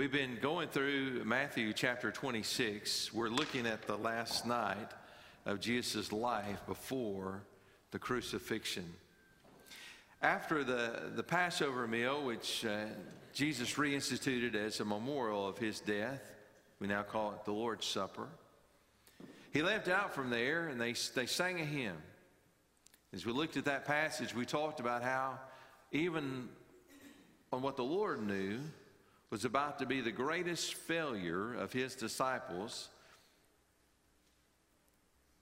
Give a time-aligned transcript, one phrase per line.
[0.00, 3.12] We've been going through Matthew chapter 26.
[3.12, 4.92] We're looking at the last night
[5.44, 7.42] of Jesus' life before
[7.90, 8.94] the crucifixion.
[10.22, 12.86] After the, the Passover meal, which uh,
[13.34, 16.22] Jesus reinstituted as a memorial of his death,
[16.78, 18.28] we now call it the Lord's Supper.
[19.52, 21.98] He left out from there and they, they sang a hymn.
[23.12, 25.38] As we looked at that passage, we talked about how
[25.92, 26.48] even
[27.52, 28.60] on what the Lord knew
[29.30, 32.88] was about to be the greatest failure of his disciples,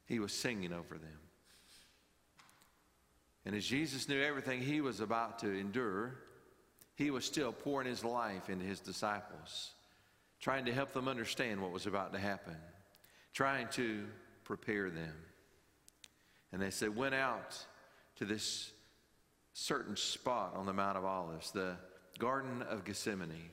[0.06, 1.18] he was singing over them.
[3.46, 6.14] And as Jesus knew everything he was about to endure,
[6.96, 9.70] he was still pouring his life into his disciples,
[10.40, 12.56] trying to help them understand what was about to happen,
[13.32, 14.04] trying to
[14.44, 15.14] prepare them.
[16.52, 17.56] And they said, went out
[18.16, 18.70] to this
[19.54, 21.76] certain spot on the Mount of Olives, the
[22.18, 23.50] Garden of Gethsemane.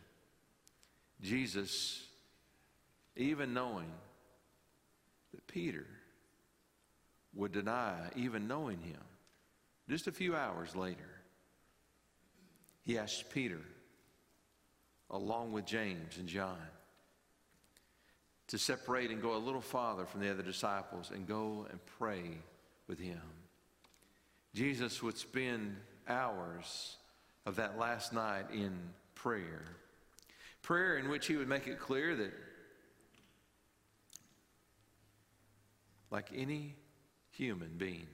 [1.25, 2.03] Jesus,
[3.15, 3.91] even knowing
[5.33, 5.87] that Peter
[7.33, 9.01] would deny even knowing him,
[9.89, 11.09] just a few hours later,
[12.83, 13.61] he asked Peter,
[15.09, 16.57] along with James and John,
[18.47, 22.37] to separate and go a little farther from the other disciples and go and pray
[22.87, 23.21] with him.
[24.53, 25.75] Jesus would spend
[26.07, 26.97] hours
[27.47, 28.77] of that last night in
[29.15, 29.63] prayer.
[30.66, 32.33] Prayer in which he would make it clear that,
[36.09, 36.73] like any
[37.30, 38.08] human being,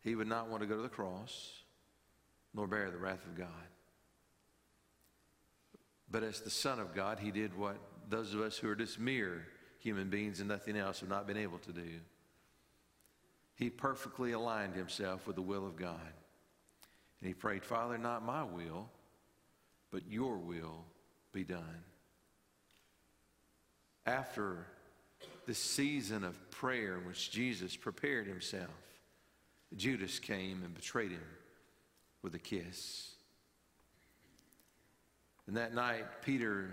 [0.00, 1.62] he would not want to go to the cross
[2.52, 3.46] nor bear the wrath of God.
[6.10, 7.76] But as the Son of God, he did what
[8.08, 9.46] those of us who are just mere
[9.78, 12.00] human beings and nothing else have not been able to do.
[13.54, 16.12] He perfectly aligned himself with the will of God.
[17.20, 18.90] And he prayed, Father, not my will,
[19.96, 20.84] but your will
[21.32, 21.82] be done.
[24.04, 24.66] After
[25.46, 28.68] this season of prayer in which Jesus prepared himself,
[29.74, 31.24] Judas came and betrayed him
[32.20, 33.12] with a kiss.
[35.46, 36.68] And that night, Peter,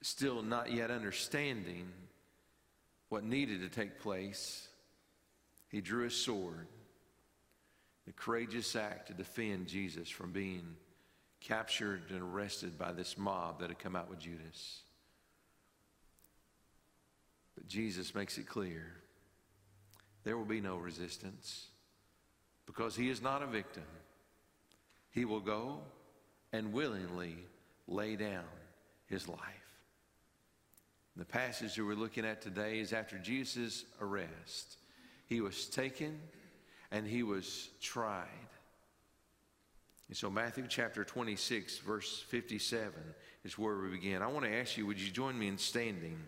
[0.00, 1.86] still not yet understanding
[3.10, 4.66] what needed to take place,
[5.68, 6.68] he drew his sword,
[8.06, 10.64] the courageous act to defend Jesus from being
[11.46, 14.80] captured and arrested by this mob that had come out with Judas.
[17.54, 18.94] But Jesus makes it clear
[20.24, 21.68] there will be no resistance
[22.66, 23.84] because he is not a victim.
[25.12, 25.78] He will go
[26.52, 27.36] and willingly
[27.86, 28.44] lay down
[29.06, 29.38] his life.
[31.14, 34.78] The passage that we're looking at today is after Jesus' arrest.
[35.26, 36.18] He was taken
[36.90, 38.45] and he was tried.
[40.08, 42.92] And so, Matthew chapter 26, verse 57
[43.44, 44.22] is where we begin.
[44.22, 46.18] I want to ask you, would you join me in standing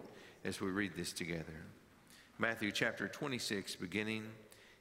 [0.45, 1.65] as we read this together?
[2.39, 4.25] Matthew chapter 26, beginning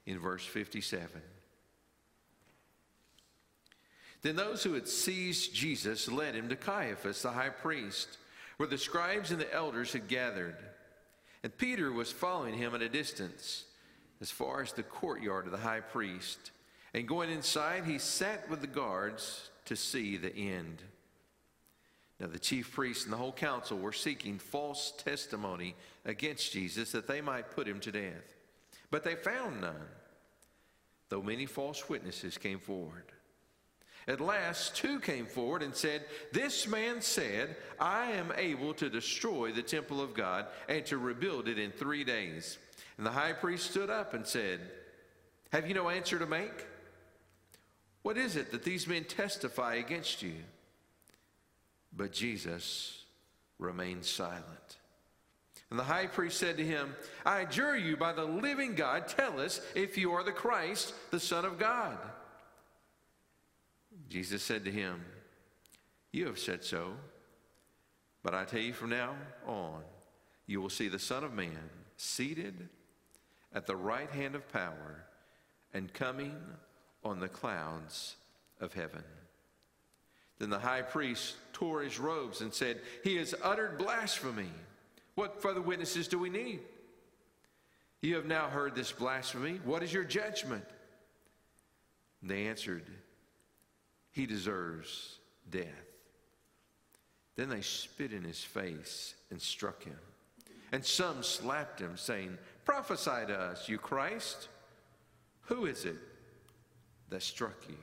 [0.05, 1.21] in verse 57.
[4.23, 8.17] Then those who had seized Jesus led him to Caiaphas, the high priest,
[8.57, 10.57] where the scribes and the elders had gathered.
[11.43, 13.65] And Peter was following him at a distance,
[14.19, 16.51] as far as the courtyard of the high priest.
[16.97, 20.81] And going inside, he sat with the guards to see the end.
[22.19, 25.75] Now, the chief priests and the whole council were seeking false testimony
[26.05, 28.35] against Jesus that they might put him to death.
[28.89, 29.75] But they found none,
[31.09, 33.03] though many false witnesses came forward.
[34.07, 36.03] At last, two came forward and said,
[36.33, 41.47] This man said, I am able to destroy the temple of God and to rebuild
[41.47, 42.57] it in three days.
[42.97, 44.61] And the high priest stood up and said,
[45.53, 46.65] Have you no answer to make?
[48.07, 50.35] What is it that these men testify against you?
[51.91, 53.03] But Jesus
[53.59, 54.77] remained silent.
[55.69, 56.95] And the high priest said to him,
[57.25, 61.19] I adjure you by the living God, tell us if you are the Christ, the
[61.19, 61.97] Son of God.
[64.07, 65.03] Jesus said to him,
[66.13, 66.93] You have said so,
[68.23, 69.15] but I tell you from now
[69.45, 69.81] on,
[70.45, 72.69] you will see the Son of Man seated
[73.53, 75.03] at the right hand of power
[75.73, 76.37] and coming
[77.07, 78.15] on the clouds
[78.59, 79.03] of heaven.
[80.39, 84.51] Then the high priest tore his robes and said, He has uttered blasphemy.
[85.15, 86.59] What further witnesses do we need?
[88.01, 89.59] You have now heard this blasphemy.
[89.65, 90.65] What is your judgment?
[92.21, 92.83] And they answered,
[94.17, 95.67] he deserves death.
[97.35, 99.99] Then they spit in his face and struck him.
[100.71, 104.47] And some slapped him, saying, Prophesy to us, you Christ.
[105.41, 105.97] Who is it
[107.09, 107.77] that struck you.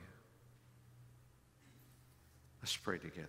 [2.61, 3.27] Let's pray together.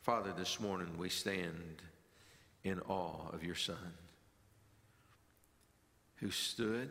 [0.00, 1.82] Father, this morning we stand
[2.64, 3.76] in awe of your Son
[6.16, 6.88] who stood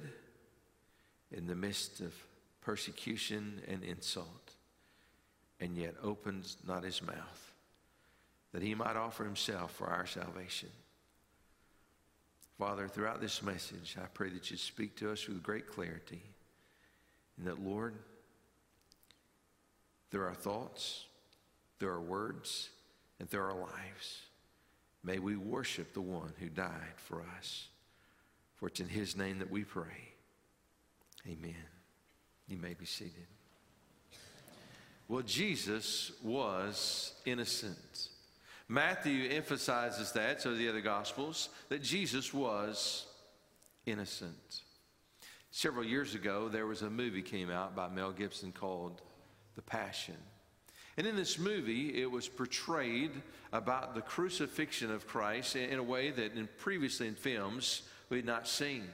[1.32, 2.14] in the midst of
[2.62, 4.54] persecution and insult
[5.60, 7.54] and yet opened not his mouth
[8.52, 10.70] that he might offer himself for our salvation.
[12.62, 16.22] Father, throughout this message, I pray that you speak to us with great clarity
[17.36, 17.96] and that, Lord,
[20.12, 21.06] through our thoughts,
[21.80, 22.70] through our words,
[23.20, 24.22] and through our lives.
[25.04, 27.68] May we worship the one who died for us.
[28.58, 30.14] For it's in his name that we pray.
[31.28, 31.56] Amen.
[32.48, 33.26] You may be seated.
[35.08, 38.10] Well, Jesus was innocent.
[38.72, 43.06] Matthew emphasizes that, so the other Gospels, that Jesus was
[43.86, 44.62] innocent.
[45.52, 49.02] Several years ago, there was a movie came out by Mel Gibson called
[49.56, 50.16] The Passion.
[50.96, 53.12] And in this movie, it was portrayed
[53.52, 58.26] about the crucifixion of Christ in a way that in previously in films we had
[58.26, 58.88] not seen.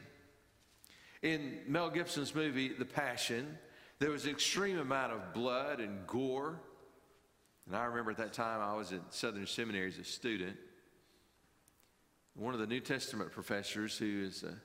[1.21, 3.55] In Mel Gibson's movie, The Passion,
[3.99, 6.59] there was an extreme amount of blood and gore.
[7.67, 10.55] And I remember at that time I was at Southern Seminary as a student.
[12.33, 14.59] One of the New Testament professors, who is an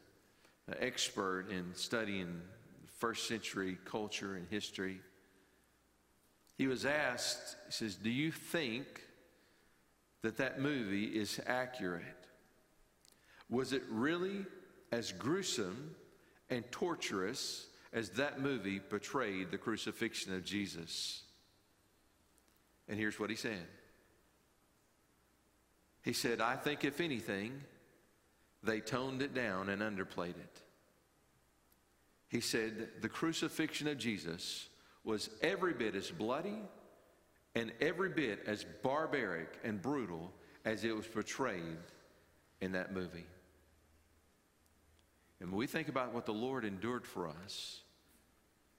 [0.79, 2.41] expert in studying
[2.99, 5.01] first century culture and history,
[6.57, 8.87] he was asked, he says, Do you think
[10.23, 12.05] that that movie is accurate?
[13.51, 14.47] Was it really
[14.93, 15.97] as gruesome
[16.51, 21.23] and torturous as that movie portrayed the crucifixion of Jesus?
[22.89, 23.67] And here's what he said
[26.03, 27.63] He said, I think if anything,
[28.63, 30.63] they toned it down and underplayed it.
[32.29, 34.69] He said, The crucifixion of Jesus
[35.05, 36.63] was every bit as bloody
[37.55, 40.33] and every bit as barbaric and brutal
[40.65, 41.79] as it was portrayed
[42.61, 43.27] in that movie.
[45.41, 47.81] And when we think about what the Lord endured for us,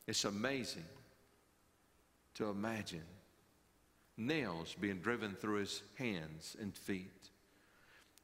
[0.07, 0.85] it's amazing
[2.35, 3.03] to imagine
[4.17, 7.29] nails being driven through his hands and feet.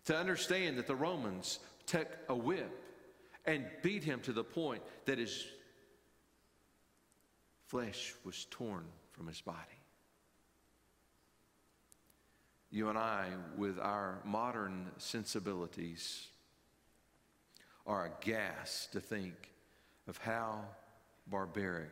[0.06, 2.84] To understand that the Romans took a whip
[3.46, 5.46] and beat him to the point that his
[7.68, 9.58] flesh was torn from his body.
[12.72, 16.28] You and I, with our modern sensibilities,
[17.88, 19.34] are aghast to think
[20.08, 20.66] of how
[21.28, 21.90] barbaric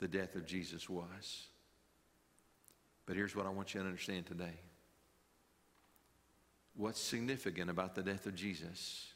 [0.00, 1.48] the death of Jesus was.
[3.08, 4.60] But here's what I want you to understand today.
[6.76, 9.06] What's significant about the death of Jesus?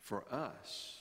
[0.00, 1.00] For us,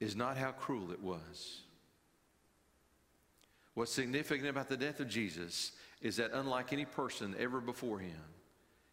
[0.00, 1.60] is not how cruel it was.
[3.74, 8.20] What's significant about the death of Jesus is that unlike any person ever before him,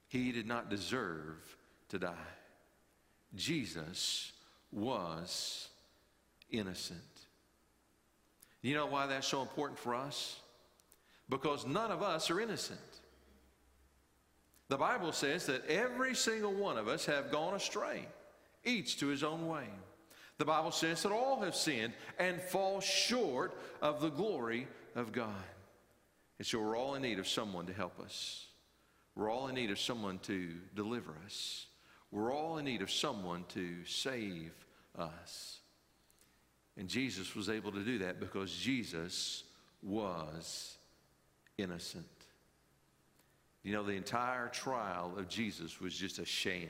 [0.08, 1.58] he did not deserve
[1.90, 2.14] to die.
[3.36, 4.34] Jesus
[4.72, 5.70] was
[6.52, 7.00] innocent.
[8.68, 10.42] You know why that's so important for us?
[11.30, 12.82] Because none of us are innocent.
[14.68, 18.06] The Bible says that every single one of us have gone astray,
[18.66, 19.64] each to his own way.
[20.38, 25.32] The Bible says that all have sinned and fall short of the glory of God.
[26.38, 28.48] And so we're all in need of someone to help us.
[29.16, 31.68] We're all in need of someone to deliver us.
[32.12, 34.52] We're all in need of someone to save
[34.94, 35.62] us.
[36.78, 39.44] And Jesus was able to do that because Jesus
[39.82, 40.78] was
[41.58, 42.06] innocent.
[43.64, 46.70] You know, the entire trial of Jesus was just a sham.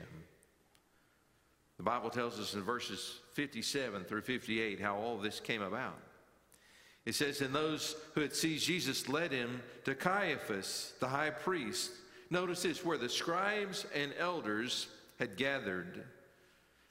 [1.76, 6.00] The Bible tells us in verses 57 through 58 how all this came about.
[7.06, 11.92] It says, And those who had seized Jesus led him to Caiaphas, the high priest.
[12.30, 14.88] Notice this, where the scribes and elders
[15.18, 16.04] had gathered.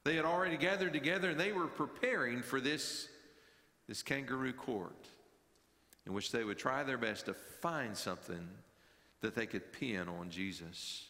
[0.08, 3.10] They had already gathered together and they were preparing for this,
[3.90, 5.06] this kangaroo court
[6.06, 8.48] in which they would try their best to find something
[9.20, 11.10] that they could pin on Jesus.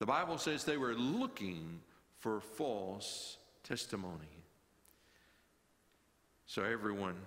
[0.00, 1.82] The Bible says they were looking
[2.18, 4.42] for false testimony.
[6.46, 7.20] So everyone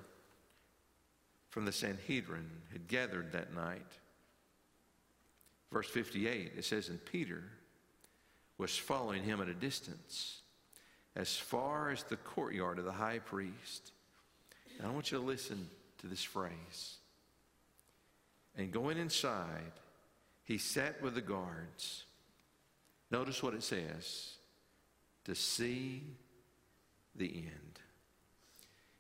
[1.50, 3.88] from the Sanhedrin had gathered that night.
[5.72, 7.46] Verse 58, it says, And Peter
[8.58, 10.42] was following him at a distance
[11.16, 13.92] as far as the courtyard of the high priest.
[14.78, 15.70] And I want you to listen
[16.00, 16.98] to this phrase.
[18.58, 19.72] And going inside,
[20.44, 22.04] he sat with the guards.
[23.12, 24.36] Notice what it says
[25.26, 26.04] to see
[27.16, 27.80] the end.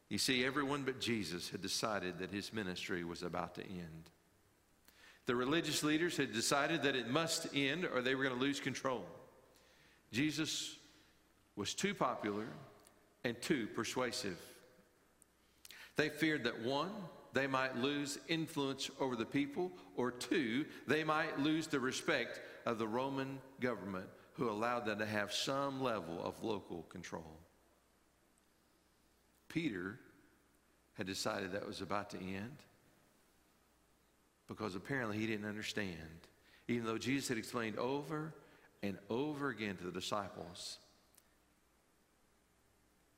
[0.09, 4.09] You see, everyone but Jesus had decided that his ministry was about to end.
[5.25, 8.59] The religious leaders had decided that it must end or they were going to lose
[8.59, 9.03] control.
[10.11, 10.75] Jesus
[11.55, 12.47] was too popular
[13.23, 14.37] and too persuasive.
[15.95, 16.91] They feared that one,
[17.33, 22.77] they might lose influence over the people, or two, they might lose the respect of
[22.77, 27.39] the Roman government who allowed them to have some level of local control.
[29.47, 29.99] Peter
[30.95, 32.57] had decided that was about to end
[34.47, 35.97] because apparently he didn't understand.
[36.67, 38.33] Even though Jesus had explained over
[38.83, 40.77] and over again to the disciples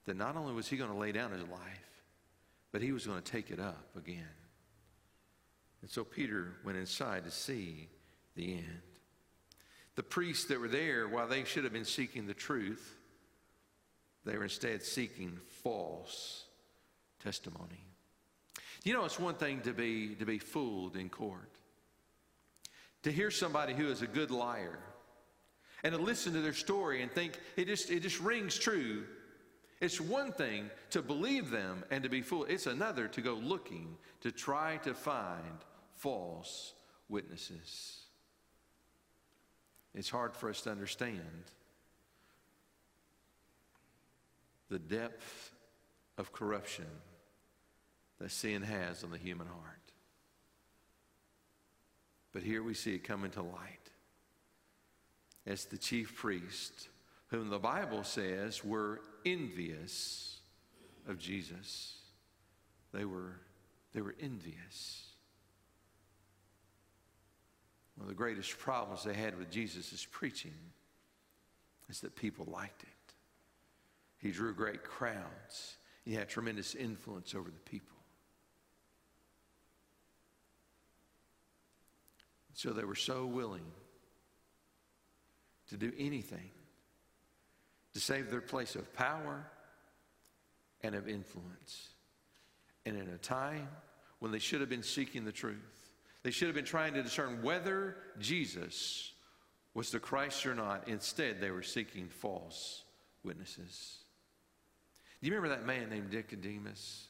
[0.08, 2.02] that not only was he going to lay down his life,
[2.72, 4.24] but he was going to take it up again.
[5.82, 7.88] And so Peter went inside to see
[8.36, 8.82] the end.
[9.96, 12.96] The priests that were there, while they should have been seeking the truth,
[14.26, 16.46] they were instead seeking false
[17.24, 17.84] testimony.
[18.84, 21.52] You know, it's one thing to be, to be fooled in court,
[23.04, 24.80] to hear somebody who is a good liar,
[25.84, 29.06] and to listen to their story and think it just, it just rings true.
[29.80, 33.98] It's one thing to believe them and to be fooled, it's another to go looking
[34.22, 35.64] to try to find
[35.96, 36.74] false
[37.10, 38.02] witnesses.
[39.94, 41.22] It's hard for us to understand
[44.70, 45.52] the depth
[46.18, 46.86] of corruption
[48.20, 49.62] that sin has on the human heart.
[52.34, 53.92] But here we see it coming to light
[55.46, 56.90] as the chief priest,
[57.28, 60.40] whom the Bible says were envious
[61.08, 61.98] of Jesus.
[62.94, 63.42] They were,
[63.94, 65.04] they were envious.
[67.96, 70.54] One of the greatest problems they had with Jesus' preaching
[71.90, 72.90] is that people liked it.
[74.20, 75.78] He drew great crowds.
[76.06, 77.98] He had tremendous influence over the people.
[82.54, 83.66] So they were so willing
[85.70, 86.50] to do anything
[87.94, 89.46] to save their place of power
[90.82, 91.90] and of influence.
[92.86, 93.68] And in a time
[94.20, 95.90] when they should have been seeking the truth,
[96.24, 99.12] they should have been trying to discern whether Jesus
[99.74, 100.88] was the Christ or not.
[100.88, 102.84] Instead, they were seeking false
[103.24, 104.00] witnesses.
[105.22, 107.08] Do you remember that man named Nicodemus?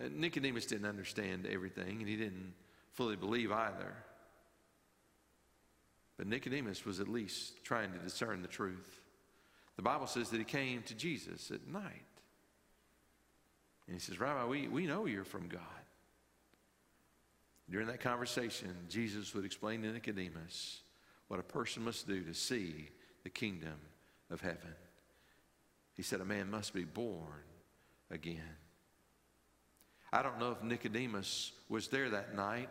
[0.00, 2.54] Uh, Nicodemus didn't understand everything, and he didn't
[2.92, 3.94] fully believe either.
[6.16, 9.00] But Nicodemus was at least trying to discern the truth.
[9.76, 12.06] The Bible says that he came to Jesus at night.
[13.86, 15.60] And he says, Rabbi, we, we know you're from God.
[17.70, 20.80] During that conversation, Jesus would explain to Nicodemus
[21.28, 22.88] what a person must do to see
[23.24, 23.74] the kingdom
[24.30, 24.74] of heaven.
[25.94, 27.42] He said, A man must be born
[28.10, 28.56] again.
[30.12, 32.70] I don't know if Nicodemus was there that night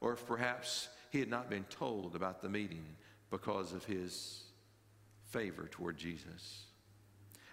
[0.00, 2.84] or if perhaps he had not been told about the meeting
[3.30, 4.44] because of his
[5.32, 6.66] favor toward Jesus.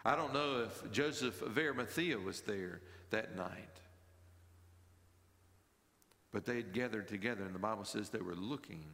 [0.06, 3.80] I don't know if Joseph of Arimathea was there that night.
[6.32, 8.86] But they had gathered together, and the Bible says they were looking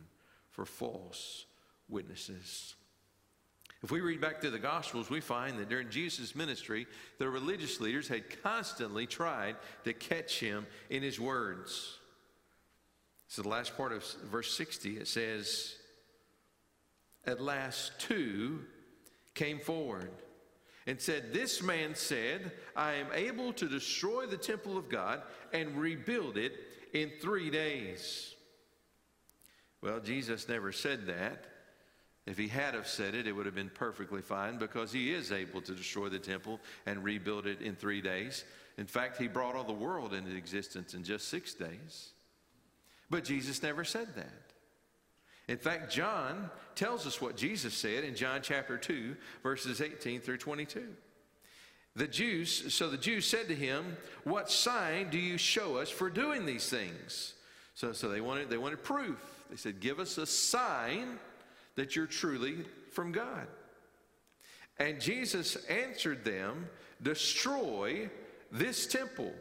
[0.51, 1.45] for false
[1.89, 2.75] witnesses.
[3.83, 6.87] If we read back through the Gospels, we find that during Jesus' ministry,
[7.19, 11.99] the religious leaders had constantly tried to catch him in his words.
[13.27, 15.75] So, the last part of verse 60, it says,
[17.25, 18.61] At last, two
[19.35, 20.11] came forward
[20.87, 25.21] and said, This man said, I am able to destroy the temple of God
[25.53, 26.53] and rebuild it
[26.93, 28.33] in three days.
[29.81, 31.45] Well, Jesus never said that.
[32.25, 35.31] If he had have said it, it would have been perfectly fine because he is
[35.31, 38.45] able to destroy the temple and rebuild it in three days.
[38.77, 42.13] In fact, he brought all the world into existence in just six days.
[43.11, 44.44] But Jesus never said that.
[45.47, 50.37] In fact, John tells us what Jesus said in John chapter 2, verses 18 through
[50.37, 50.87] 22.
[51.95, 56.09] The Jews, so the Jews said to him, What sign do you show us for
[56.09, 57.33] doing these things?
[57.73, 59.19] So, so they, wanted, they wanted proof.
[59.49, 61.19] They said, Give us a sign
[61.75, 62.57] that you're truly
[62.91, 63.47] from God.
[64.77, 66.67] And Jesus answered them,
[67.01, 68.09] Destroy
[68.51, 69.33] this temple.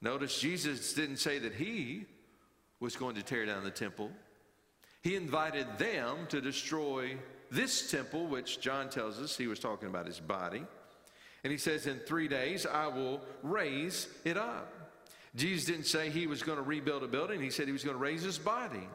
[0.00, 2.06] Notice Jesus didn't say that he
[2.80, 4.10] was going to tear down the temple.
[5.02, 7.16] He invited them to destroy
[7.50, 10.64] this temple, which John tells us he was talking about his body.
[11.44, 14.72] And he says, In three days I will raise it up.
[15.36, 17.96] Jesus didn't say he was going to rebuild a building, he said he was going
[17.96, 18.88] to raise his body.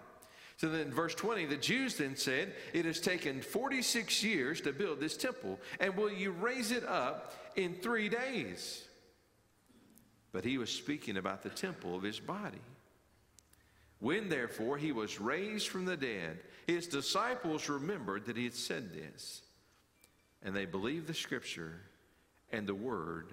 [0.57, 4.71] So then, in verse 20, the Jews then said, It has taken 46 years to
[4.71, 8.87] build this temple, and will you raise it up in three days?
[10.33, 12.59] but he was speaking about the temple of his body.
[14.03, 18.91] When therefore he was raised from the dead, his disciples remembered that he had said
[18.91, 19.43] this,
[20.41, 21.79] and they believed the scripture
[22.51, 23.31] and the word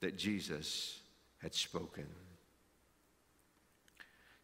[0.00, 0.98] that Jesus
[1.40, 2.08] had spoken.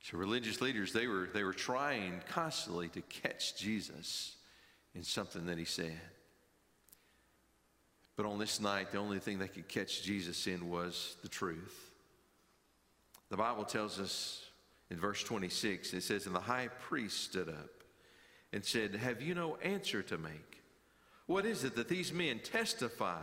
[0.05, 4.37] So religious leaders, they were, they were trying constantly to catch Jesus
[4.95, 6.00] in something that he said.
[8.15, 11.91] But on this night, the only thing they could catch Jesus in was the truth.
[13.29, 14.45] The Bible tells us
[14.90, 17.83] in verse 26, it says, And the high priest stood up
[18.52, 20.62] and said, Have you no answer to make?
[21.26, 23.23] What is it that these men testify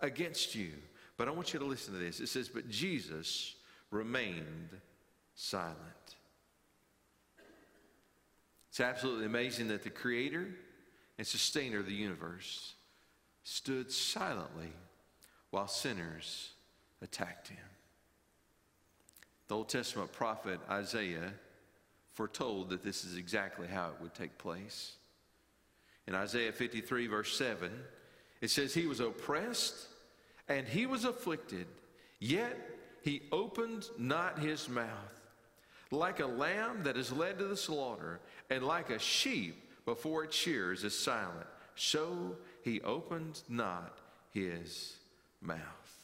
[0.00, 0.72] against you?
[1.18, 2.20] But I want you to listen to this.
[2.20, 3.54] It says, But Jesus
[3.90, 4.70] remained
[5.34, 5.76] silent.
[8.70, 10.48] It's absolutely amazing that the creator
[11.18, 12.72] and sustainer of the universe
[13.44, 14.72] stood silently
[15.50, 16.52] while sinners
[17.02, 17.58] attacked him.
[19.48, 21.32] The Old Testament prophet Isaiah
[22.12, 24.96] foretold that this is exactly how it would take place.
[26.06, 27.70] In Isaiah 53, verse 7,
[28.40, 29.86] it says, He was oppressed
[30.48, 31.66] and he was afflicted,
[32.18, 32.58] yet
[33.02, 34.88] he opened not his mouth.
[35.90, 38.20] Like a lamb that is led to the slaughter,
[38.50, 43.98] and like a sheep before its shears is silent, so he opened not
[44.32, 44.96] his
[45.40, 46.01] mouth.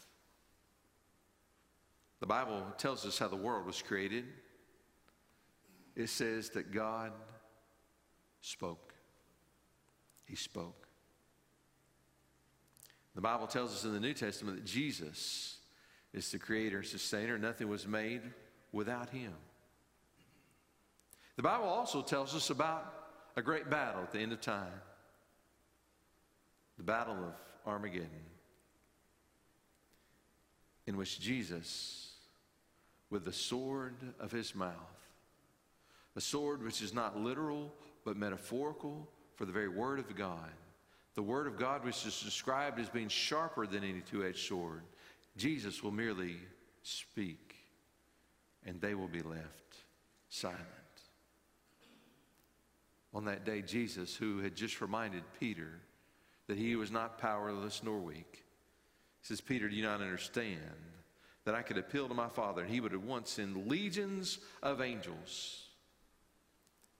[2.21, 4.25] The Bible tells us how the world was created.
[5.95, 7.13] It says that God
[8.41, 8.95] spoke.
[10.25, 10.87] He spoke.
[13.15, 15.59] The Bible tells us in the New Testament that Jesus
[16.13, 17.39] is the creator and sustainer.
[17.39, 18.23] Nothing was made
[18.73, 19.33] without him.
[21.37, 22.95] The Bible also tells us about
[23.37, 24.73] a great battle at the end of time
[26.77, 27.35] the Battle of
[27.67, 28.09] Armageddon,
[30.87, 32.08] in which Jesus,
[33.11, 34.75] with the sword of his mouth,
[36.17, 37.73] a sword which is not literal
[38.05, 40.51] but metaphorical for the very Word of God,
[41.15, 44.83] the Word of God which is described as being sharper than any two edged sword,
[45.37, 46.37] Jesus will merely
[46.83, 47.57] speak
[48.67, 49.77] and they will be left
[50.29, 50.59] silent.
[53.15, 55.81] On that day, Jesus, who had just reminded Peter
[56.47, 58.45] that he was not powerless nor weak.
[59.23, 60.61] Says, Peter, do you not understand
[61.49, 64.83] that I could appeal to my Father and he would at once send legions of
[64.83, 65.65] angels?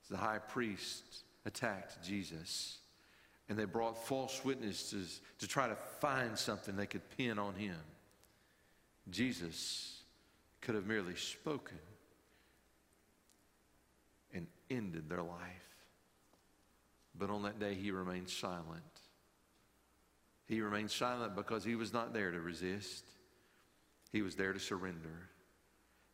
[0.09, 1.03] The high priest
[1.45, 2.79] attacked Jesus
[3.51, 7.77] and they brought false witnesses to try to find something they could pin on him.
[9.11, 10.01] Jesus
[10.63, 11.77] could have merely spoken
[14.33, 15.77] and ended their life.
[17.19, 18.81] But on that day, he remained silent.
[20.47, 23.05] He remained silent because he was not there to resist.
[24.11, 25.31] He was there to surrender.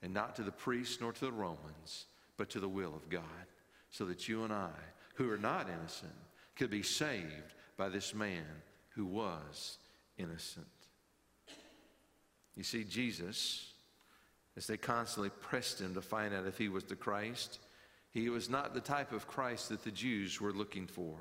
[0.03, 3.23] And not to the priests nor to the Romans, but to the will of God.
[3.91, 4.73] So that you and I,
[5.15, 6.13] who are not innocent,
[6.57, 8.45] could be saved by this man
[8.91, 9.79] who was
[10.19, 10.67] innocent.
[12.57, 13.73] You see, Jesus,
[14.57, 17.59] as they constantly pressed him to find out if he was the Christ,
[18.11, 21.17] he was not the type of Christ that the Jews were looking for.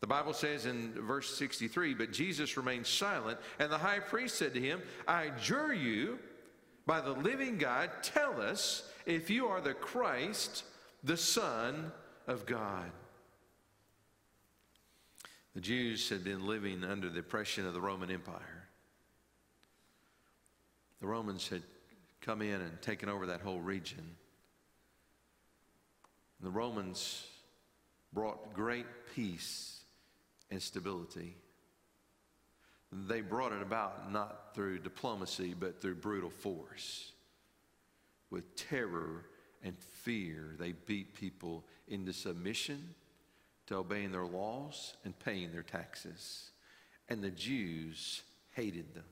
[0.00, 4.54] The Bible says in verse 63 But Jesus remained silent, and the high priest said
[4.54, 6.18] to him, I adjure you
[6.86, 10.64] by the living God, tell us if you are the Christ,
[11.04, 11.92] the Son
[12.26, 12.90] of God.
[15.54, 18.68] The Jews had been living under the oppression of the Roman Empire.
[21.00, 21.62] The Romans had
[22.20, 24.16] come in and taken over that whole region.
[26.40, 27.26] The Romans
[28.12, 29.77] brought great peace
[30.50, 31.36] and stability.
[32.90, 37.12] They brought it about not through diplomacy, but through brutal force.
[38.30, 39.24] With terror
[39.62, 42.94] and fear, they beat people into submission
[43.66, 46.50] to obeying their laws and paying their taxes.
[47.08, 49.04] And the Jews hated them.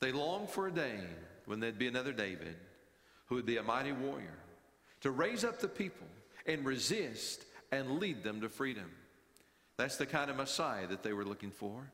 [0.00, 1.00] They longed for a day
[1.46, 2.56] when there'd be another David
[3.26, 4.38] who would be a mighty warrior
[5.00, 6.06] to raise up the people
[6.46, 8.90] and resist and lead them to freedom.
[9.78, 11.90] That's the kind of Messiah that they were looking for.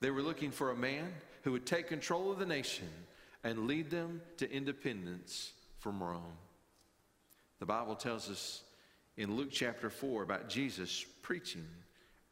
[0.00, 1.12] They were looking for a man
[1.42, 2.88] who would take control of the nation
[3.44, 6.38] and lead them to independence from Rome.
[7.60, 8.62] The Bible tells us
[9.18, 11.66] in Luke chapter 4 about Jesus preaching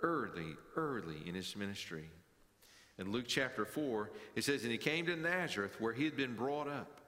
[0.01, 2.09] early, early in his ministry.
[2.99, 6.35] In Luke chapter 4, it says, And he came to Nazareth where he had been
[6.35, 7.01] brought up.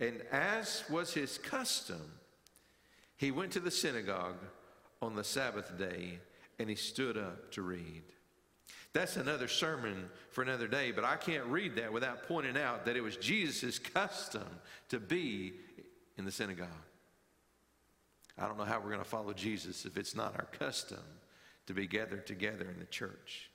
[0.00, 2.12] And as was his custom,
[3.16, 4.38] he went to the synagogue
[5.00, 6.18] on the Sabbath day
[6.58, 8.02] and he stood up to read.
[8.92, 12.96] That's another sermon for another day, but I can't read that without pointing out that
[12.96, 14.46] it was Jesus' custom
[14.88, 15.54] to be
[16.16, 16.68] in the synagogue.
[18.38, 21.02] I don't know how we're going to follow Jesus if it's not our custom
[21.66, 23.50] to be gathered together in the church.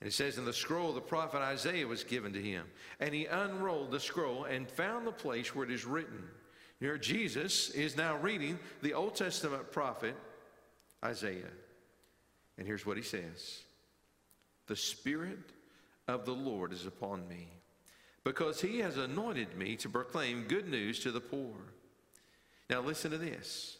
[0.00, 2.66] And it says, In the scroll, the prophet Isaiah was given to him.
[3.00, 6.24] And he unrolled the scroll and found the place where it is written.
[6.80, 10.16] Here, Jesus is now reading the Old Testament prophet
[11.04, 11.50] Isaiah.
[12.58, 13.62] And here's what he says
[14.66, 15.38] The Spirit
[16.08, 17.48] of the Lord is upon me,
[18.22, 21.54] because he has anointed me to proclaim good news to the poor.
[22.70, 23.76] Now, listen to this.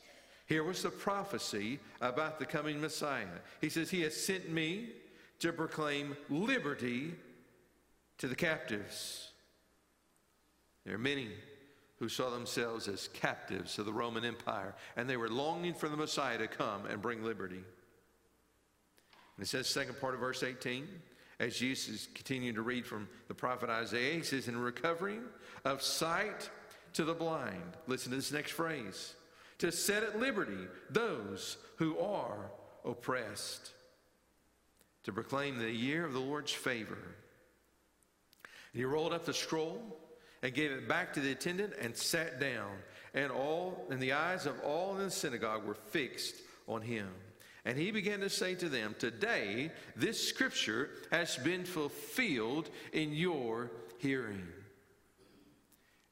[0.46, 3.26] Here was the prophecy about the coming Messiah.
[3.60, 4.90] He says, He has sent me
[5.40, 7.14] to proclaim liberty
[8.18, 9.30] to the captives.
[10.84, 11.30] There are many
[11.98, 15.96] who saw themselves as captives of the Roman Empire, and they were longing for the
[15.96, 17.62] Messiah to come and bring liberty.
[19.40, 20.86] It says, second part of verse 18,
[21.40, 25.22] as Jesus continued to read from the prophet Isaiah, he says, In recovering
[25.64, 26.48] of sight
[26.92, 29.14] to the blind, listen to this next phrase,
[29.58, 32.50] to set at liberty those who are
[32.84, 33.72] oppressed,
[35.02, 36.98] to proclaim the year of the Lord's favor.
[38.44, 39.80] And he rolled up the scroll
[40.42, 42.70] and gave it back to the attendant and sat down.
[43.14, 47.08] And all and the eyes of all in the synagogue were fixed on him.
[47.64, 53.70] And he began to say to them, Today this scripture has been fulfilled in your
[53.98, 54.46] hearing.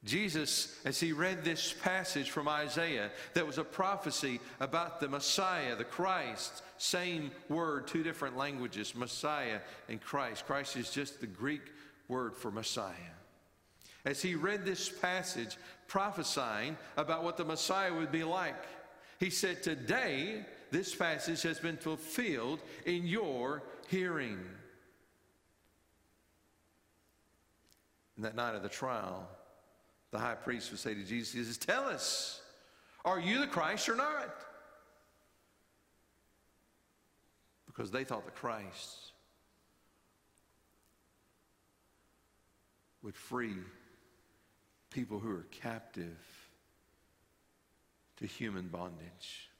[0.05, 5.77] Jesus, as he read this passage from Isaiah, that was a prophecy about the Messiah,
[5.77, 10.45] the Christ, same word, two different languages, Messiah and Christ.
[10.45, 11.63] Christ is just the Greek
[12.09, 12.95] word for Messiah.
[14.05, 18.61] As he read this passage prophesying about what the Messiah would be like,
[19.21, 24.41] he said, Today, this passage has been fulfilled in your hearing.
[28.17, 29.29] And that night of the trial,
[30.13, 32.41] the high priest would say to Jesus, Tell us,
[33.05, 34.35] are you the Christ or not?
[37.67, 39.13] Because they thought the Christ
[43.03, 43.57] would free
[44.91, 46.19] people who are captive
[48.17, 49.52] to human bondage.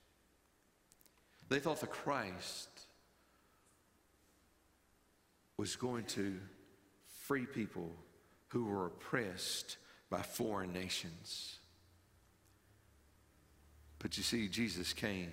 [1.53, 2.71] They thought the Christ
[5.59, 6.39] was going to
[7.25, 7.93] free people
[8.49, 9.77] who were oppressed
[10.09, 11.59] by foreign nations.
[13.99, 15.31] But you see, Jesus came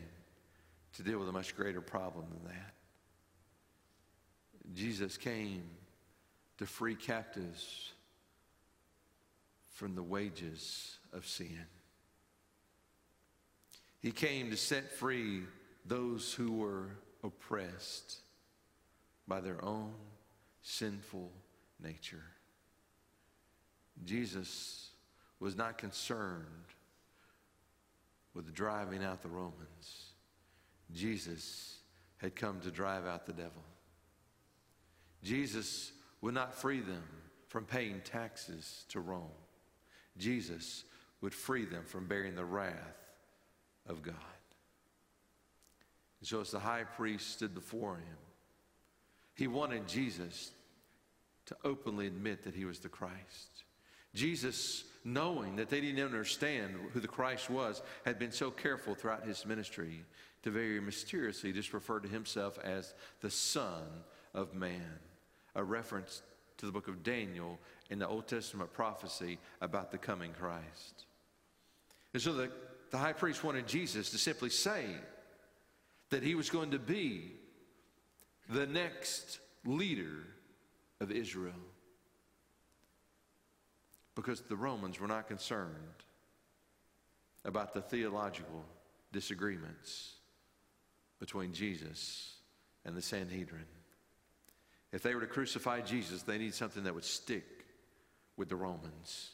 [0.97, 2.73] to deal with a much greater problem than that.
[4.75, 5.63] Jesus came
[6.57, 7.93] to free captives
[9.69, 11.65] from the wages of sin.
[14.01, 15.43] He came to set free
[15.89, 16.87] those who were
[17.23, 18.19] oppressed
[19.27, 19.91] by their own
[20.61, 21.31] sinful
[21.83, 22.23] nature.
[24.05, 24.91] Jesus
[25.39, 26.45] was not concerned
[28.35, 30.13] with driving out the Romans.
[30.93, 31.79] Jesus
[32.17, 33.63] had come to drive out the devil.
[35.23, 37.03] Jesus would not free them
[37.47, 39.23] from paying taxes to Rome.
[40.17, 40.83] Jesus
[41.21, 42.75] would free them from bearing the wrath
[43.87, 44.15] of God.
[46.19, 48.17] And so as the high priest stood before him,
[49.35, 50.51] he wanted Jesus
[51.45, 53.63] to openly admit that he was the Christ.
[54.13, 59.25] Jesus, knowing that they didn't understand who the Christ was, had been so careful throughout
[59.25, 60.03] his ministry
[60.43, 63.83] to very mysteriously just refer to himself as the Son
[64.33, 64.99] of Man,
[65.55, 66.21] a reference
[66.57, 67.57] to the book of Daniel
[67.89, 71.05] in the Old Testament prophecy about the coming Christ.
[72.13, 72.51] And so the,
[72.91, 74.85] the high priest wanted Jesus to simply say
[76.09, 77.33] that he was going to be
[78.49, 80.25] the next leader
[80.99, 81.53] of Israel
[84.15, 86.03] because the Romans were not concerned
[87.45, 88.65] about the theological
[89.11, 90.15] disagreements
[91.19, 92.35] between Jesus
[92.85, 93.65] and the Sanhedrin.
[94.91, 97.45] If they were to crucify Jesus, they need something that would stick
[98.37, 99.31] with the Romans.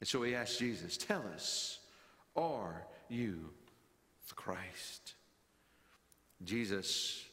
[0.00, 1.80] And so he asked Jesus, Tell us,
[2.36, 3.50] are you
[4.28, 5.14] the Christ?
[6.44, 7.24] Jesus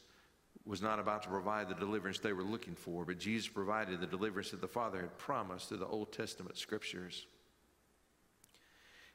[0.64, 4.06] was not about to provide the deliverance they were looking for, but Jesus provided the
[4.06, 7.26] deliverance that the Father had promised through the Old Testament scriptures.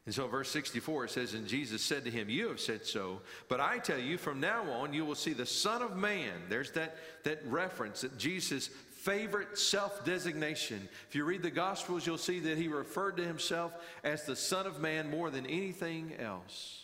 [0.05, 3.21] And so, verse 64 it says, And Jesus said to him, You have said so,
[3.49, 6.33] but I tell you, from now on you will see the Son of Man.
[6.49, 10.87] There's that, that reference that Jesus' favorite self designation.
[11.09, 13.73] If you read the Gospels, you'll see that he referred to himself
[14.03, 16.80] as the Son of Man more than anything else.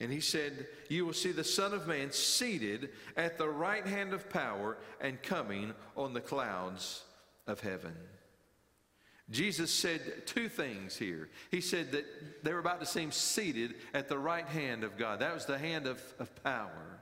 [0.00, 4.12] And he said, You will see the Son of Man seated at the right hand
[4.12, 7.02] of power and coming on the clouds
[7.46, 7.94] of heaven.
[9.30, 11.28] Jesus said two things here.
[11.50, 12.04] He said that
[12.44, 15.20] they were about to see him seated at the right hand of God.
[15.20, 17.00] That was the hand of, of power.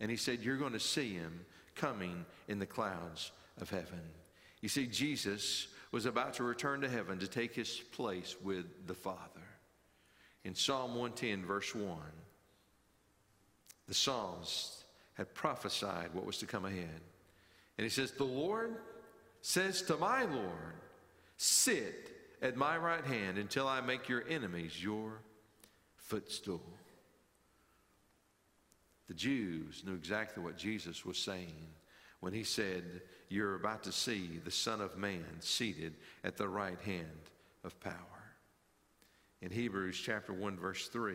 [0.00, 4.00] And he said, You're going to see him coming in the clouds of heaven.
[4.60, 8.94] You see, Jesus was about to return to heaven to take his place with the
[8.94, 9.37] Father.
[10.48, 11.98] In Psalm 110, verse 1,
[13.86, 14.82] the Psalms
[15.12, 17.02] had prophesied what was to come ahead.
[17.76, 18.74] And he says, The Lord
[19.42, 20.80] says to my Lord,
[21.36, 25.20] Sit at my right hand until I make your enemies your
[25.96, 26.64] footstool.
[29.08, 31.66] The Jews knew exactly what Jesus was saying
[32.20, 35.92] when he said, You're about to see the Son of Man seated
[36.24, 37.28] at the right hand
[37.64, 38.17] of power.
[39.40, 41.14] In Hebrews chapter 1, verse 3,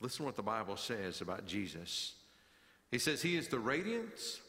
[0.00, 2.14] listen what the Bible says about Jesus.
[2.90, 4.40] He says, He is the radiance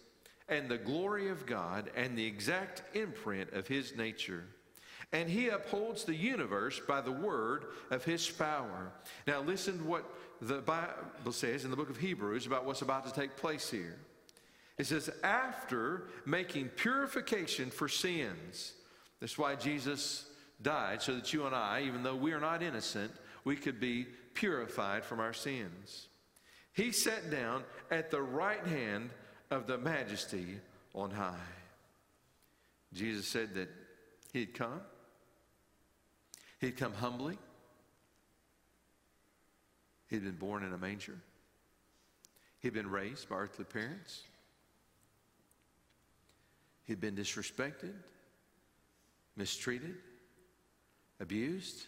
[0.48, 4.45] and the glory of God and the exact imprint of His nature
[5.12, 8.91] and he upholds the universe by the word of his power.
[9.26, 10.06] Now, listen to what
[10.41, 13.98] the Bible says in the book of Hebrews about what's about to take place here.
[14.78, 18.74] It says, after making purification for sins,
[19.19, 20.29] that's why Jesus
[20.62, 23.12] died, so that you and I, even though we are not innocent,
[23.43, 26.08] we could be purified from our sins.
[26.74, 29.10] He sat down at the right hand
[29.52, 30.60] of the majesty
[30.93, 31.36] on high.
[32.93, 33.69] Jesus said that
[34.34, 34.82] he'd come
[36.60, 37.38] He'd come humbly.
[40.10, 41.17] He'd been born in a manger.
[42.60, 44.24] He'd been raised by earthly parents.
[46.86, 47.93] He'd been disrespected,
[49.38, 49.95] mistreated,
[51.20, 51.86] abused,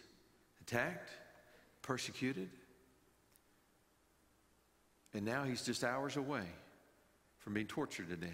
[0.60, 1.10] attacked,
[1.82, 2.50] persecuted.
[5.14, 6.46] And now he's just hours away
[7.38, 8.30] from being tortured to death.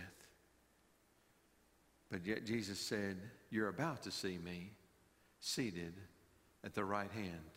[2.11, 3.17] But yet Jesus said,
[3.51, 4.71] You're about to see me
[5.41, 5.95] seated
[6.65, 7.51] at the right hand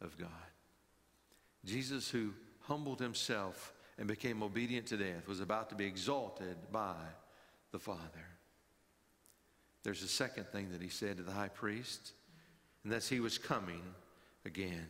[0.00, 0.28] of God.
[1.64, 6.94] Jesus, who humbled himself and became obedient to death, was about to be exalted by
[7.72, 8.00] the Father.
[9.82, 12.12] There's a second thing that he said to the high priest,
[12.84, 13.82] and that's he was coming
[14.44, 14.86] again.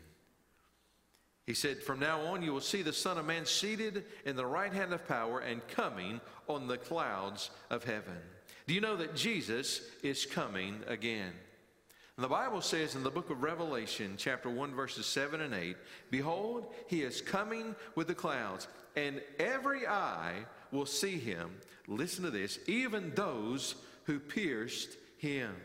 [1.46, 4.46] He said, From now on, you will see the Son of Man seated in the
[4.46, 8.18] right hand of power and coming on the clouds of heaven.
[8.66, 11.33] Do you know that Jesus is coming again?
[12.16, 15.76] And the Bible says in the book of Revelation, chapter 1, verses 7 and 8
[16.11, 20.35] Behold, he is coming with the clouds, and every eye
[20.70, 21.50] will see him.
[21.88, 23.74] Listen to this even those
[24.05, 25.57] who pierced him.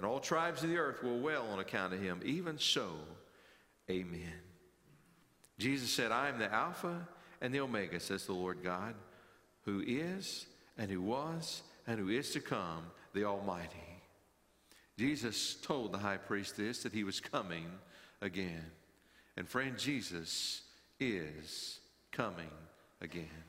[0.00, 2.22] And all tribes of the earth will wail on account of him.
[2.24, 2.92] Even so,
[3.90, 4.32] amen.
[5.58, 7.06] Jesus said, I am the Alpha
[7.42, 8.94] and the Omega, says the Lord God,
[9.66, 10.46] who is
[10.78, 13.76] and who was and who is to come, the Almighty.
[14.96, 17.66] Jesus told the high priest this that he was coming
[18.22, 18.70] again.
[19.36, 20.62] And friend, Jesus
[20.98, 21.78] is
[22.10, 22.48] coming
[23.02, 23.44] again.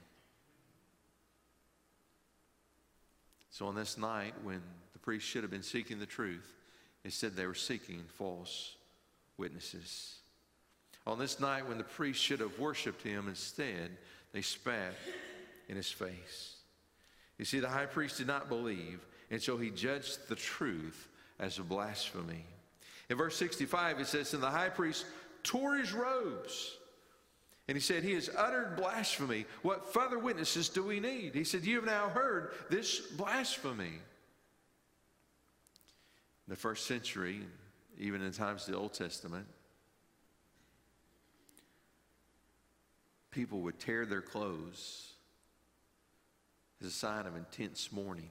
[3.51, 4.61] So on this night, when
[5.01, 6.55] the priest should have been seeking the truth,
[7.03, 8.75] instead they were seeking false
[9.37, 10.17] witnesses.
[11.07, 13.97] On this night, when the priests should have worshiped him, instead
[14.31, 14.93] they spat
[15.67, 16.55] in his face.
[17.39, 18.99] You see, the high priest did not believe,
[19.31, 21.07] and so he judged the truth
[21.39, 22.45] as a blasphemy.
[23.09, 25.05] In verse 65, it says, And the high priest
[25.41, 26.77] tore his robes.
[27.67, 29.45] And he said, He has uttered blasphemy.
[29.63, 31.33] What further witnesses do we need?
[31.33, 33.93] He said, You have now heard this blasphemy.
[36.51, 37.39] The first century,
[37.97, 39.47] even in times of the Old Testament,
[43.31, 45.13] people would tear their clothes
[46.81, 48.27] as a sign of intense mourning.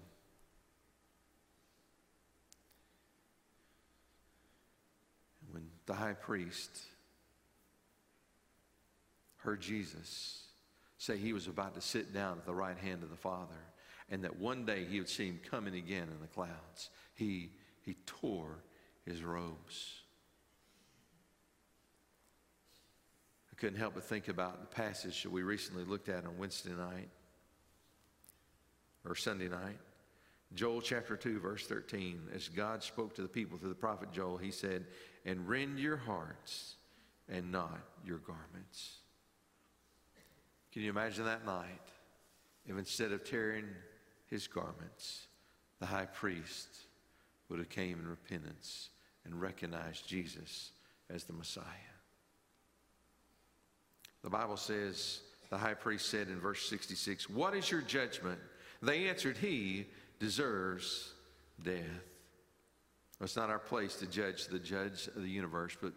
[5.51, 6.79] When the high priest
[9.39, 10.43] heard Jesus
[10.99, 13.57] say he was about to sit down at the right hand of the Father
[14.11, 17.53] and that one day he would see him coming again in the clouds, he,
[17.91, 18.63] he tore
[19.05, 20.03] his robes.
[23.53, 26.71] I couldn't help but think about the passage that we recently looked at on Wednesday
[26.71, 27.09] night
[29.05, 29.79] or Sunday night.
[30.55, 34.37] Joel chapter 2, verse 13, as God spoke to the people through the prophet Joel,
[34.37, 34.87] he said,
[35.25, 36.77] And rend your hearts
[37.29, 38.99] and not your garments.
[40.73, 41.89] Can you imagine that night
[42.67, 43.65] if instead of tearing
[44.27, 45.27] his garments,
[45.81, 46.69] the high priest
[47.51, 48.91] would have came in repentance
[49.25, 50.71] and recognized Jesus
[51.11, 51.65] as the Messiah?
[54.23, 58.39] The Bible says, the high priest said in verse 66, What is your judgment?
[58.81, 59.87] They answered, He
[60.19, 61.13] deserves
[61.63, 61.77] death.
[63.19, 65.93] Well, it's not our place to judge the judge of the universe, but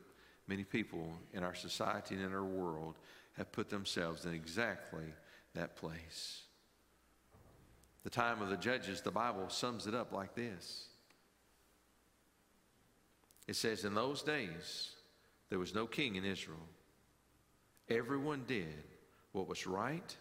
[0.48, 2.96] many people in our society and in our world
[3.38, 5.06] have put themselves in exactly
[5.54, 6.42] that place.
[8.04, 10.88] The time of the judges, the Bible sums it up like this
[13.48, 14.92] it says, In those days,
[15.50, 16.68] there was no king in Israel.
[17.90, 18.84] Everyone did
[19.34, 20.16] what was right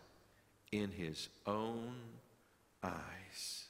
[0.73, 1.95] in his own
[2.83, 3.67] eyes.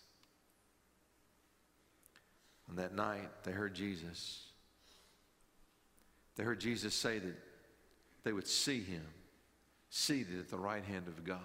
[2.68, 4.46] On that night, they heard Jesus.
[6.36, 7.36] They heard Jesus say that
[8.24, 9.04] they would see him
[9.90, 11.38] seated at the right hand of God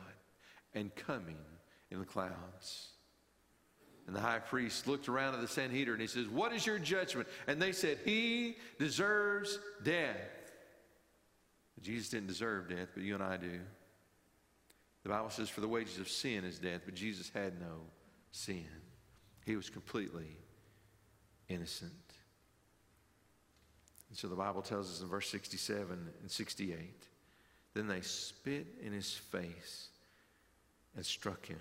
[0.74, 1.38] and coming
[1.91, 2.89] in the clouds.
[4.08, 6.80] And the high priest looked around at the Sanhedrin and he says, What is your
[6.80, 7.28] judgment?
[7.46, 10.15] And they said, He deserves death.
[11.82, 13.60] Jesus didn't deserve death, but you and I do.
[15.04, 17.82] The Bible says, For the wages of sin is death, but Jesus had no
[18.32, 18.65] sin.
[19.46, 20.38] He was completely
[21.50, 21.91] innocent.
[24.10, 27.08] And so the Bible tells us in verse 67 and 68
[27.78, 29.89] then they spit in his face
[30.96, 31.60] and struck him.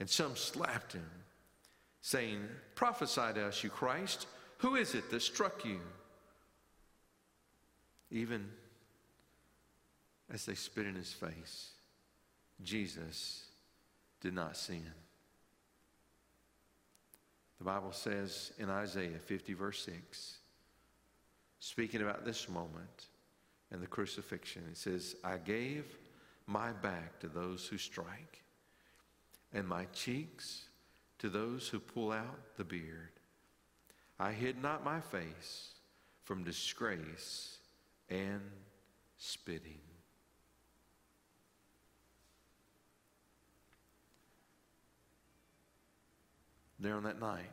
[0.00, 1.08] And some slapped him,
[2.00, 2.40] saying,
[2.74, 4.26] Prophesy to us, you Christ.
[4.58, 5.80] Who is it that struck you?
[8.10, 8.48] Even
[10.32, 11.70] as they spit in his face,
[12.62, 13.44] Jesus
[14.20, 14.84] did not sin.
[17.58, 20.38] The Bible says in Isaiah 50, verse 6,
[21.58, 23.06] speaking about this moment
[23.70, 25.84] and the crucifixion, it says, I gave
[26.46, 28.42] my back to those who strike,
[29.52, 30.66] and my cheeks
[31.18, 33.10] to those who pull out the beard.
[34.18, 35.70] I hid not my face
[36.24, 37.58] from disgrace
[38.08, 38.40] and
[39.16, 39.80] spitting.
[46.80, 47.50] There on that night,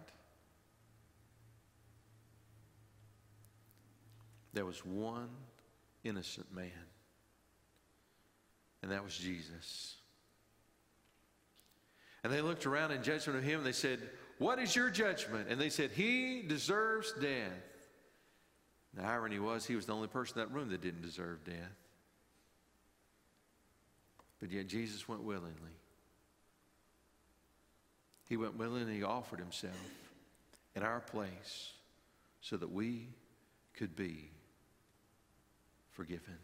[4.53, 5.29] there was one
[6.03, 6.71] innocent man
[8.85, 9.95] and that was Jesus.
[12.25, 13.99] And they looked around in judgment of him and they said,
[14.39, 15.47] What is your judgment?
[15.47, 17.51] And they said, He deserves death.
[18.95, 21.77] The irony was, he was the only person in that room that didn't deserve death.
[24.39, 25.51] But yet Jesus went willingly.
[28.27, 29.77] He went willingly, he offered himself
[30.75, 31.73] in our place
[32.41, 33.07] so that we
[33.75, 34.31] could be
[35.91, 36.39] forgiven.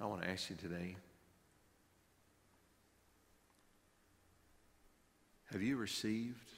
[0.00, 0.96] I want to ask you today
[5.52, 6.48] have you received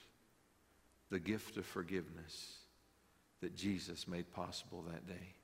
[1.10, 2.58] the gift of forgiveness
[3.40, 5.34] that Jesus made possible that day?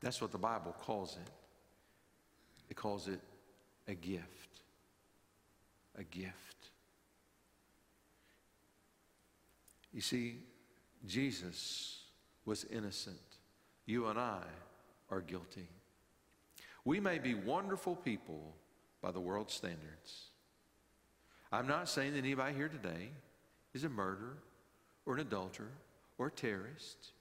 [0.00, 1.30] That's what the Bible calls it.
[2.68, 3.20] It calls it
[3.86, 4.62] a gift.
[5.96, 6.32] A gift.
[9.92, 10.38] You see,
[11.06, 12.00] Jesus
[12.44, 13.20] was innocent.
[13.86, 14.42] You and I
[15.12, 15.68] are guilty.
[16.84, 18.56] We may be wonderful people
[19.02, 20.30] by the world's standards.
[21.52, 23.10] I'm not saying that anybody here today
[23.74, 24.38] is a murderer
[25.04, 25.70] or an adulterer
[26.18, 27.12] or a terrorist.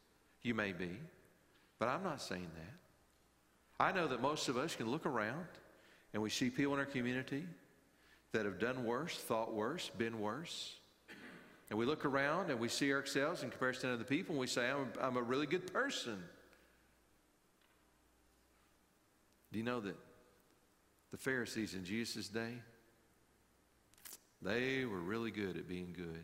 [0.41, 0.91] You may be,
[1.77, 3.83] but I'm not saying that.
[3.83, 5.45] I know that most of us can look around
[6.13, 7.45] and we see people in our community
[8.31, 10.75] that have done worse, thought worse, been worse.
[11.69, 14.47] And we look around and we see ourselves in comparison to other people and we
[14.47, 16.21] say, I'm, I'm a really good person.
[19.51, 19.97] Do you know that
[21.11, 22.53] the Pharisees in Jesus' day,
[24.41, 26.23] they were really good at being good.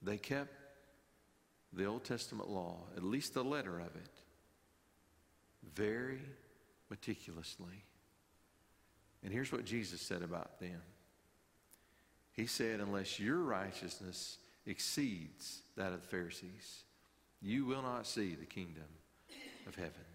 [0.00, 0.54] They kept
[1.72, 4.10] the Old Testament law, at least the letter of it,
[5.74, 6.20] very
[6.90, 7.84] meticulously.
[9.24, 10.82] And here's what Jesus said about them
[12.32, 16.84] He said, Unless your righteousness exceeds that of the Pharisees,
[17.40, 18.84] you will not see the kingdom
[19.66, 20.11] of heaven.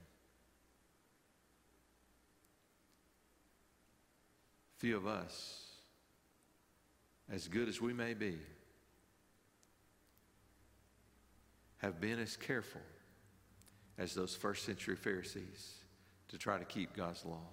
[4.77, 5.65] Few of us,
[7.31, 8.37] as good as we may be,
[11.77, 12.81] have been as careful
[13.97, 15.75] as those first century Pharisees
[16.27, 17.47] to try to keep God's law.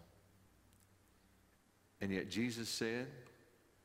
[2.01, 3.07] And yet Jesus said,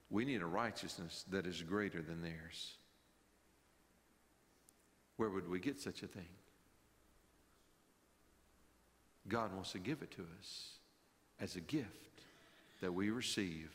[0.09, 2.75] we need a righteousness that is greater than theirs.
[5.17, 6.27] Where would we get such a thing?
[9.27, 10.79] God wants to give it to us
[11.39, 12.08] as a gift
[12.81, 13.71] that we receive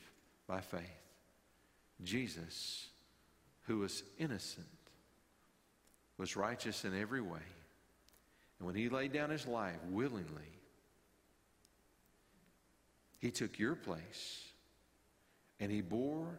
[0.46, 0.80] by faith.
[2.02, 2.88] Jesus,
[3.66, 4.66] who was innocent,
[6.18, 7.38] was righteous in every way.
[8.58, 10.42] And when he laid down his life willingly,
[13.18, 14.42] he took your place
[15.60, 16.38] and he bore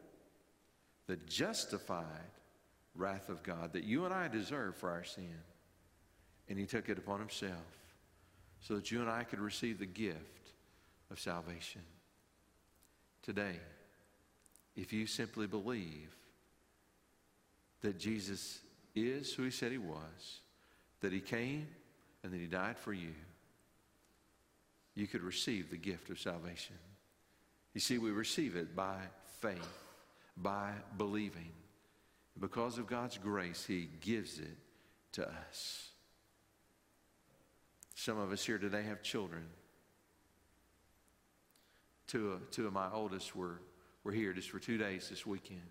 [1.08, 2.06] the justified
[2.96, 5.40] wrath of God that you and I deserve for our sin.
[6.48, 7.54] And he took it upon himself
[8.60, 10.52] so that you and I could receive the gift
[11.12, 11.82] of salvation.
[13.26, 13.60] Today,
[14.76, 16.16] if you simply believe
[17.82, 18.60] that Jesus
[18.94, 20.42] is who he said he was,
[21.02, 21.68] that he came
[22.24, 23.16] and that he died for you,
[24.94, 26.76] you could receive the gift of salvation.
[27.74, 28.98] You see, we receive it by
[29.42, 29.84] faith,
[30.38, 31.52] by believing.
[32.40, 34.56] Because of God's grace, he gives it
[35.14, 35.90] to us.
[37.96, 39.46] Some of us here today have children.
[42.08, 43.62] Two, of, two of my oldest were,
[44.04, 45.62] were here just for two days this weekend.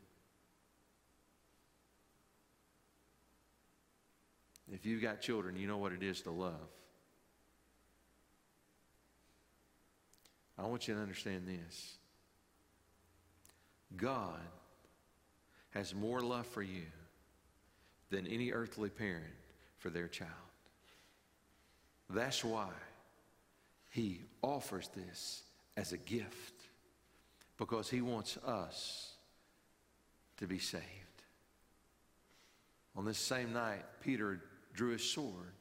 [4.72, 6.68] If you've got children, you know what it is to love.
[10.58, 11.96] I want you to understand this
[13.96, 14.40] God
[15.70, 16.86] has more love for you
[18.10, 19.34] than any earthly parent
[19.78, 20.30] for their child.
[22.10, 22.70] That's why
[23.90, 25.43] He offers this
[25.76, 26.54] as a gift,
[27.56, 29.14] because He wants us
[30.36, 30.84] to be saved.
[32.96, 34.40] On this same night, Peter
[34.72, 35.52] drew his sword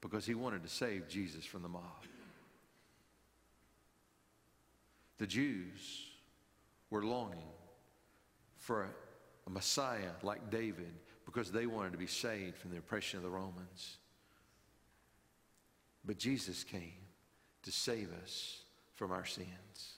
[0.00, 1.82] because he wanted to save Jesus from the mob.
[5.18, 6.06] The Jews
[6.88, 7.38] were longing
[8.58, 8.88] for a,
[9.48, 10.92] Messiah like David
[11.24, 13.98] because they wanted to be saved from the oppression of the Romans.
[16.04, 16.92] But Jesus came
[17.64, 18.58] to save us
[19.00, 19.94] from our sins.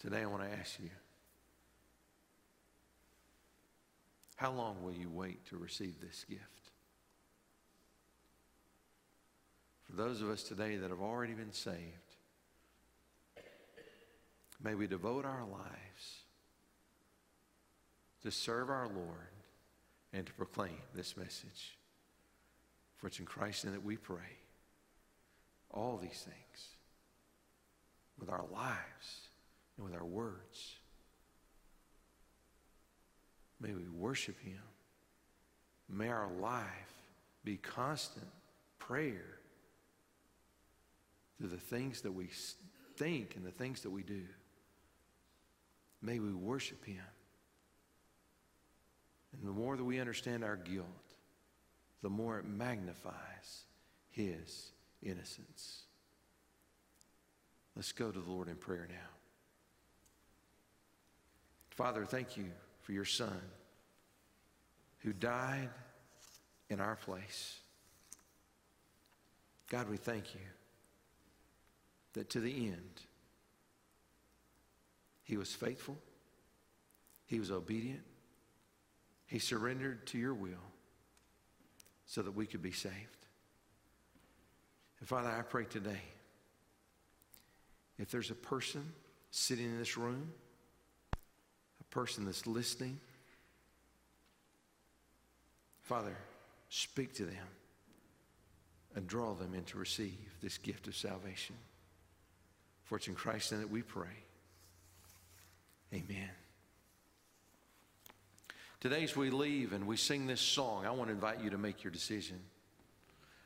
[0.00, 0.90] Today I want to ask you
[4.34, 6.42] How long will you wait to receive this gift?
[9.84, 11.76] For those of us today that have already been saved,
[14.60, 16.24] may we devote our lives
[18.24, 19.36] to serve our Lord
[20.12, 21.78] and to proclaim this message.
[22.96, 24.41] For it's in Christ's name that we pray
[25.72, 26.68] all these things
[28.18, 29.28] with our lives
[29.76, 30.76] and with our words.
[33.60, 34.60] May we worship Him.
[35.88, 36.66] May our life
[37.44, 38.26] be constant
[38.78, 39.38] prayer
[41.38, 42.28] through the things that we
[42.96, 44.22] think and the things that we do.
[46.00, 47.02] May we worship Him.
[49.32, 50.86] And the more that we understand our guilt,
[52.02, 53.64] the more it magnifies
[54.10, 55.82] His innocence.
[57.76, 58.96] Let's go to the Lord in prayer now.
[61.70, 62.46] Father, thank you
[62.82, 63.40] for your Son
[64.98, 65.70] who died
[66.68, 67.58] in our place.
[69.68, 70.40] God, we thank you
[72.12, 73.00] that to the end,
[75.24, 75.96] he was faithful,
[77.26, 78.02] he was obedient,
[79.26, 80.72] he surrendered to your will
[82.04, 83.21] so that we could be saved.
[85.02, 86.00] And Father, I pray today
[87.98, 88.84] if there's a person
[89.32, 90.30] sitting in this room
[91.12, 93.00] a person that's listening,
[95.80, 96.16] Father,
[96.68, 97.48] speak to them
[98.94, 101.56] and draw them in to receive this gift of salvation.
[102.84, 104.22] For it's in Christ's name that we pray.
[105.92, 106.30] Amen.
[108.78, 111.58] Today, as we leave and we sing this song, I want to invite you to
[111.58, 112.38] make your decision.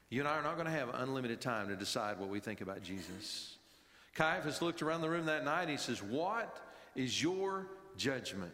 [0.08, 2.60] You and I are not going to have unlimited time to decide what we think
[2.60, 3.56] about Jesus.
[4.14, 6.58] Caiaphas looked around the room that night and he says, What
[6.94, 8.52] is your judgment.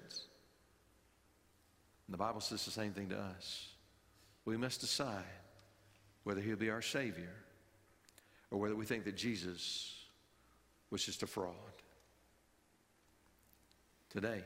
[2.07, 3.68] And the Bible says the same thing to us.
[4.44, 5.24] We must decide
[6.24, 7.32] whether he'll be our Savior
[8.50, 9.94] or whether we think that Jesus
[10.90, 11.55] was just a fraud.
[14.11, 14.42] Today,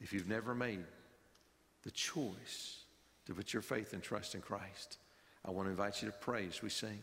[0.00, 0.84] if you've never made
[1.82, 2.84] the choice
[3.26, 4.98] to put your faith and trust in Christ,
[5.48, 7.00] I want to invite you to pray as we sing.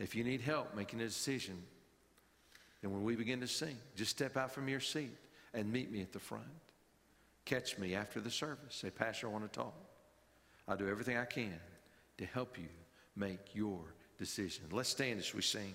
[0.00, 1.56] If you need help making a decision,
[2.80, 5.16] then when we begin to sing, just step out from your seat
[5.54, 6.50] and meet me at the front.
[7.44, 8.74] Catch me after the service.
[8.74, 9.74] Say, Pastor, I want to talk.
[10.66, 11.60] I'll do everything I can
[12.18, 12.68] to help you
[13.14, 13.78] make your
[14.18, 14.64] decision.
[14.72, 15.74] Let's stand as we sing.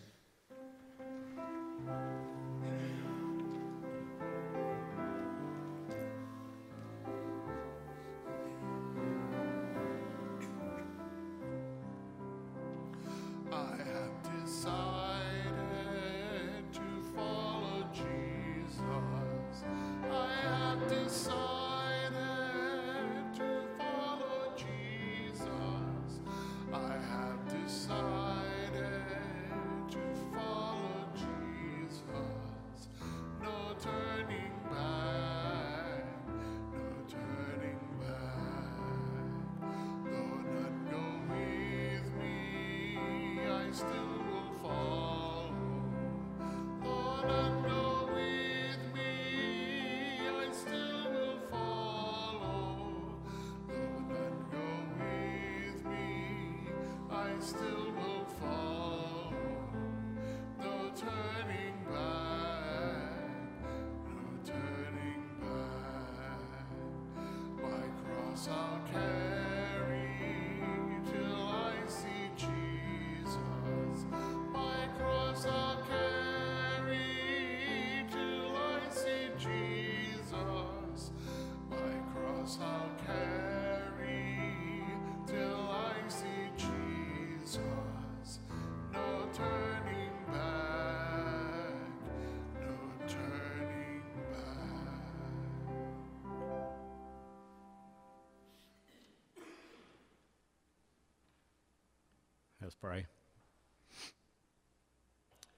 [102.68, 103.06] Let's pray.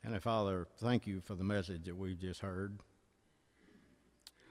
[0.04, 2.78] And Father, thank you for the message that we've just heard.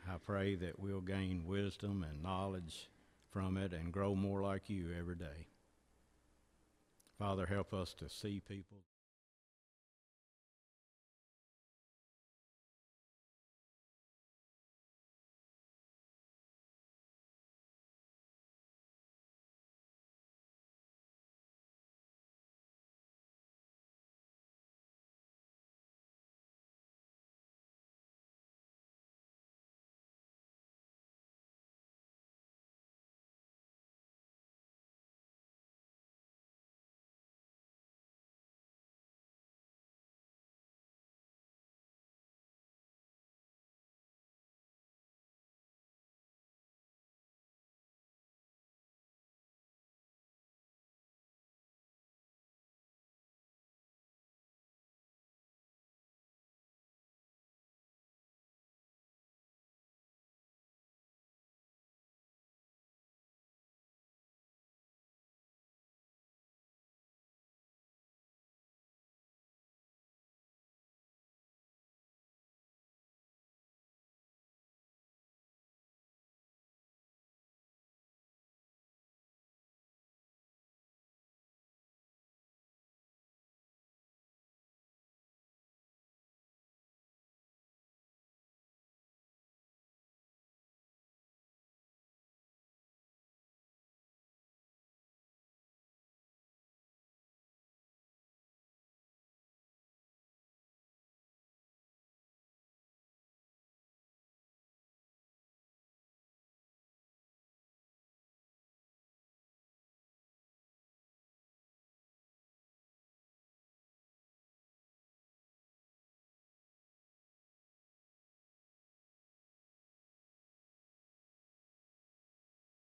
[0.09, 2.91] I pray that we'll gain wisdom and knowledge
[3.31, 5.47] from it and grow more like you every day.
[7.17, 8.79] Father, help us to see people.